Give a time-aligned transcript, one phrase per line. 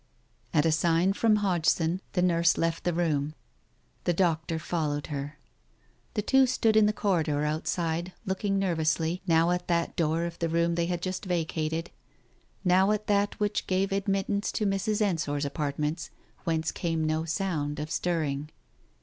[0.51, 3.35] At a sign from Hodgson, the nurse left the room.
[4.05, 5.37] The doctor followed her.
[6.15, 10.49] The two stood in the corridor outside, looking nervously, now at that door of the
[10.49, 11.91] room they had just vacated,
[12.63, 15.01] now at that which gave admit tance to Mrs.
[15.03, 16.09] Ensor's apartments,
[16.45, 18.49] whence came no sound of stirring.